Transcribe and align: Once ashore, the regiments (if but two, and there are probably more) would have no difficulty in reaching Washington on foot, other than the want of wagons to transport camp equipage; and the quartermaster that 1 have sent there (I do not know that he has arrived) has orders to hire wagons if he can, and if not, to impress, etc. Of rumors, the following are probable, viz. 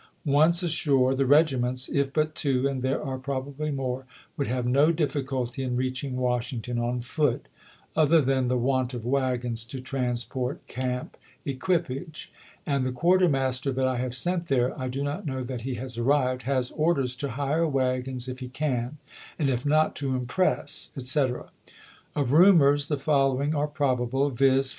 Once 0.25 0.63
ashore, 0.63 1.13
the 1.13 1.27
regiments 1.27 1.87
(if 1.87 2.11
but 2.11 2.33
two, 2.33 2.67
and 2.67 2.81
there 2.81 3.03
are 3.03 3.19
probably 3.19 3.69
more) 3.69 4.07
would 4.35 4.47
have 4.47 4.65
no 4.65 4.91
difficulty 4.91 5.61
in 5.61 5.75
reaching 5.77 6.15
Washington 6.17 6.79
on 6.79 7.01
foot, 7.01 7.47
other 7.95 8.19
than 8.19 8.47
the 8.47 8.57
want 8.57 8.95
of 8.95 9.05
wagons 9.05 9.63
to 9.63 9.79
transport 9.79 10.65
camp 10.65 11.17
equipage; 11.45 12.31
and 12.65 12.83
the 12.83 12.91
quartermaster 12.91 13.71
that 13.71 13.85
1 13.85 13.97
have 13.99 14.15
sent 14.15 14.47
there 14.47 14.75
(I 14.75 14.87
do 14.87 15.03
not 15.03 15.27
know 15.27 15.43
that 15.43 15.61
he 15.61 15.75
has 15.75 15.99
arrived) 15.99 16.41
has 16.49 16.71
orders 16.71 17.15
to 17.17 17.29
hire 17.37 17.67
wagons 17.67 18.27
if 18.27 18.39
he 18.39 18.49
can, 18.49 18.97
and 19.37 19.51
if 19.51 19.67
not, 19.67 19.95
to 19.97 20.15
impress, 20.15 20.89
etc. 20.97 21.51
Of 22.15 22.33
rumors, 22.33 22.87
the 22.87 22.97
following 22.97 23.53
are 23.53 23.67
probable, 23.67 24.31
viz. 24.31 24.67